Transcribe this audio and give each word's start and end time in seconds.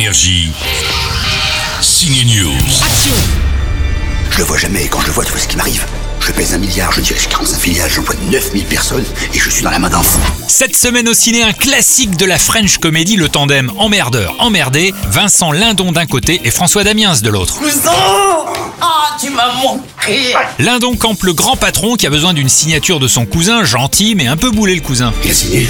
Énergie. 0.00 0.50
Signe 1.82 2.24
News. 2.24 2.56
Je 4.30 4.38
le 4.38 4.44
vois 4.44 4.56
jamais 4.56 4.84
et 4.84 4.88
quand 4.88 5.02
je 5.02 5.08
le 5.08 5.12
vois, 5.12 5.26
tu 5.26 5.32
vois 5.32 5.40
ce 5.42 5.46
qui 5.46 5.58
m'arrive. 5.58 5.84
Je 6.20 6.32
pèse 6.32 6.54
un 6.54 6.58
milliard, 6.58 6.90
je 6.90 7.02
dirige 7.02 7.28
45 7.28 7.58
filiales, 7.58 7.90
j'emploie 7.90 8.14
9000 8.30 8.64
personnes 8.64 9.04
et 9.34 9.38
je 9.38 9.50
suis 9.50 9.62
dans 9.62 9.68
la 9.70 9.78
main 9.78 9.90
d'un 9.90 10.02
fou. 10.02 10.18
Cette 10.48 10.74
semaine 10.74 11.06
au 11.06 11.12
ciné, 11.12 11.42
un 11.42 11.52
classique 11.52 12.16
de 12.16 12.24
la 12.24 12.38
French 12.38 12.78
comedy, 12.78 13.16
le 13.16 13.28
tandem 13.28 13.70
emmerdeur 13.76 14.36
emmerdé, 14.38 14.94
Vincent 15.10 15.52
Lindon 15.52 15.92
d'un 15.92 16.06
côté 16.06 16.40
et 16.44 16.50
François 16.50 16.82
Damiens 16.82 17.20
de 17.20 17.28
l'autre. 17.28 17.58
Cousin 17.58 17.92
Ah, 18.80 19.18
tu 19.20 19.28
m'as 19.28 19.52
manqué 19.52 20.34
Lindon 20.58 20.96
campe 20.96 21.24
le 21.24 21.34
grand 21.34 21.56
patron 21.56 21.96
qui 21.96 22.06
a 22.06 22.10
besoin 22.10 22.32
d'une 22.32 22.48
signature 22.48 23.00
de 23.00 23.06
son 23.06 23.26
cousin, 23.26 23.64
gentil 23.64 24.14
mais 24.14 24.28
un 24.28 24.38
peu 24.38 24.50
boulé 24.50 24.74
le 24.74 24.80
cousin. 24.80 25.12
Il 25.26 25.30
a 25.30 25.34
signé? 25.34 25.68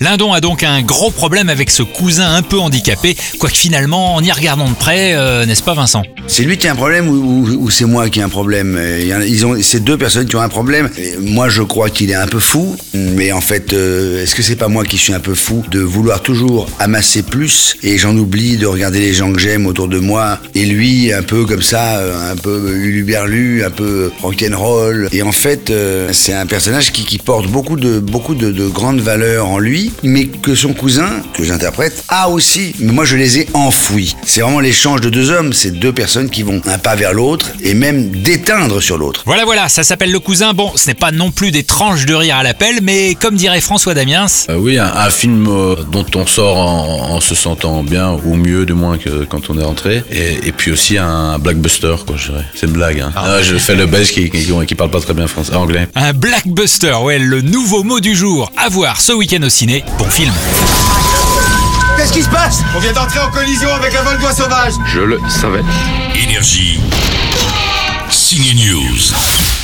Lindon 0.00 0.32
a 0.32 0.40
donc 0.40 0.64
un 0.64 0.82
gros 0.82 1.12
problème 1.12 1.48
avec 1.48 1.70
ce 1.70 1.84
cousin 1.84 2.34
un 2.34 2.42
peu 2.42 2.58
handicapé, 2.58 3.16
quoique 3.38 3.56
finalement, 3.56 4.16
en 4.16 4.22
y 4.24 4.32
regardant 4.32 4.68
de 4.68 4.74
près, 4.74 5.14
euh, 5.14 5.46
n'est-ce 5.46 5.62
pas 5.62 5.74
Vincent? 5.74 6.02
C'est 6.26 6.42
lui 6.42 6.58
qui 6.58 6.66
a 6.66 6.72
un 6.72 6.74
problème 6.74 7.08
ou, 7.08 7.70
c'est 7.70 7.84
moi 7.84 8.08
qui 8.10 8.18
ai 8.18 8.22
un 8.22 8.28
problème? 8.28 8.78
Ils 9.26 9.46
ont, 9.46 9.56
c'est 9.62 9.84
deux 9.84 9.96
personnes 9.96 10.26
qui 10.26 10.34
ont 10.34 10.40
un 10.40 10.48
problème. 10.48 10.90
Moi, 11.20 11.48
je 11.48 11.62
crois 11.62 11.90
qu'il 11.90 12.10
est 12.10 12.16
un 12.16 12.26
peu 12.26 12.40
fou, 12.40 12.76
mais 12.92 13.30
en 13.30 13.40
fait, 13.40 13.72
euh, 13.72 14.22
est-ce 14.22 14.34
que 14.34 14.42
c'est 14.42 14.56
pas 14.56 14.66
moi 14.66 14.84
qui 14.84 14.98
suis 14.98 15.12
un 15.12 15.20
peu 15.20 15.34
fou 15.34 15.62
de 15.70 15.78
vouloir 15.78 16.22
toujours 16.22 16.68
amasser 16.80 17.22
plus 17.22 17.76
et 17.84 17.96
j'en 17.96 18.16
oublie 18.16 18.56
de 18.56 18.66
regarder 18.66 18.98
les 18.98 19.14
gens 19.14 19.32
que 19.32 19.38
j'aime 19.38 19.66
autour 19.66 19.86
de 19.86 20.00
moi 20.00 20.40
et 20.56 20.64
lui 20.64 21.12
un 21.12 21.22
peu 21.22 21.44
comme 21.44 21.62
ça, 21.62 21.98
euh, 21.98 22.32
un 22.32 22.36
peu 22.36 22.74
uluberlu, 22.74 23.64
un 23.64 23.70
peu 23.70 24.10
rock'n'roll. 24.22 25.08
Et 25.12 25.22
en 25.22 25.32
fait, 25.32 25.72
c'est 26.10 26.34
un 26.34 26.46
personnage 26.46 26.90
qui, 26.90 27.18
porte 27.18 27.46
beaucoup 27.46 27.76
de 27.76 28.00
beaucoup 28.00 28.34
de 28.34 28.68
grandes 28.68 29.00
valeurs 29.00 29.46
en 29.48 29.58
lui, 29.58 29.83
mais 30.02 30.26
que 30.26 30.54
son 30.54 30.72
cousin, 30.72 31.10
que 31.34 31.44
j'interprète, 31.44 32.04
a 32.08 32.28
aussi. 32.28 32.74
Mais 32.78 32.92
moi, 32.92 33.04
je 33.04 33.16
les 33.16 33.40
ai 33.40 33.48
enfouis. 33.54 34.16
C'est 34.24 34.40
vraiment 34.40 34.60
l'échange 34.60 35.00
de 35.00 35.10
deux 35.10 35.30
hommes. 35.30 35.52
C'est 35.52 35.70
deux 35.72 35.92
personnes 35.92 36.30
qui 36.30 36.42
vont 36.42 36.60
un 36.66 36.78
pas 36.78 36.94
vers 36.94 37.12
l'autre 37.12 37.50
et 37.62 37.74
même 37.74 38.10
d'éteindre 38.10 38.80
sur 38.80 38.98
l'autre. 38.98 39.22
Voilà, 39.26 39.44
voilà, 39.44 39.68
ça 39.68 39.82
s'appelle 39.84 40.12
le 40.12 40.20
cousin. 40.20 40.52
Bon, 40.54 40.72
ce 40.76 40.86
n'est 40.88 40.94
pas 40.94 41.12
non 41.12 41.30
plus 41.30 41.50
des 41.50 41.62
tranches 41.64 42.06
de 42.06 42.14
rire 42.14 42.36
à 42.36 42.42
l'appel, 42.42 42.80
mais 42.82 43.14
comme 43.14 43.36
dirait 43.36 43.60
François 43.60 43.94
Damiens, 43.94 44.26
Euh, 44.50 44.56
oui, 44.56 44.78
un, 44.78 44.86
un 44.94 45.10
film 45.10 45.46
euh, 45.48 45.76
dont 45.90 46.06
on 46.14 46.26
sort 46.26 46.56
en, 46.58 47.10
en 47.16 47.20
se 47.20 47.34
sentant 47.34 47.82
bien, 47.82 48.12
ou 48.24 48.34
mieux 48.36 48.66
du 48.66 48.72
moins 48.74 48.98
que 48.98 49.24
quand 49.24 49.50
on 49.50 49.58
est 49.58 49.64
rentré. 49.64 50.02
Et, 50.10 50.48
et 50.48 50.52
puis 50.52 50.70
aussi 50.72 50.98
un 50.98 51.38
blockbuster, 51.38 51.96
quoi, 52.06 52.16
je 52.16 52.30
dirais. 52.30 52.44
C'est 52.54 52.66
une 52.66 52.72
blague. 52.72 53.00
Hein. 53.00 53.12
Ah, 53.16 53.42
je 53.42 53.56
fais 53.56 53.74
le 53.74 53.86
belge 53.86 54.12
qui, 54.12 54.30
qui, 54.30 54.46
qui 54.66 54.74
parle 54.74 54.90
pas 54.90 55.00
très 55.00 55.14
bien 55.14 55.26
français, 55.26 55.54
anglais. 55.54 55.88
un 55.94 56.12
blackbuster, 56.12 56.94
ouais, 57.02 57.18
le 57.18 57.40
nouveau 57.42 57.82
mot 57.82 58.00
du 58.00 58.14
jour, 58.14 58.50
à 58.56 58.68
voir 58.68 59.00
ce 59.00 59.12
week-end 59.12 59.42
au 59.42 59.48
ciné. 59.74 59.84
Bon 59.98 60.08
film. 60.10 60.32
Qu'est-ce 61.96 62.12
qui 62.12 62.22
se 62.22 62.28
passe? 62.28 62.62
On 62.76 62.78
vient 62.78 62.92
d'entrer 62.92 63.20
en 63.20 63.30
collision 63.30 63.72
avec 63.74 63.94
un 63.94 64.02
vol 64.02 64.18
d'oie 64.18 64.32
sauvage 64.32 64.74
Je 64.86 65.00
le 65.00 65.20
savais. 65.28 65.62
Énergie. 66.14 66.80
Signe 68.10 68.54
News. 68.54 69.63